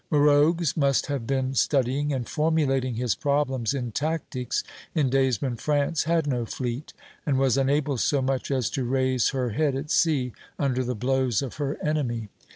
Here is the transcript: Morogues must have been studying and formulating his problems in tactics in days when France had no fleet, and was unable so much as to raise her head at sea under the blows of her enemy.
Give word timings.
Morogues 0.09 0.75
must 0.75 1.05
have 1.05 1.27
been 1.27 1.53
studying 1.53 2.11
and 2.11 2.27
formulating 2.27 2.95
his 2.95 3.13
problems 3.13 3.71
in 3.71 3.91
tactics 3.91 4.63
in 4.95 5.11
days 5.11 5.39
when 5.43 5.55
France 5.55 6.05
had 6.05 6.25
no 6.25 6.43
fleet, 6.43 6.91
and 7.23 7.37
was 7.37 7.55
unable 7.55 7.97
so 7.99 8.19
much 8.19 8.49
as 8.49 8.71
to 8.71 8.83
raise 8.83 9.29
her 9.29 9.51
head 9.51 9.75
at 9.75 9.91
sea 9.91 10.33
under 10.57 10.83
the 10.83 10.95
blows 10.95 11.43
of 11.43 11.57
her 11.57 11.77
enemy. 11.85 12.29